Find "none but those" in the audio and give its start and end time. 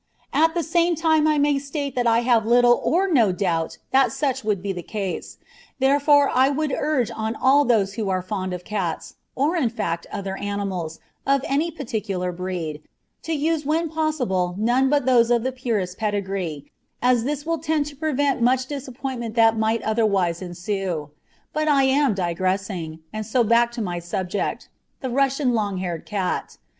14.57-15.29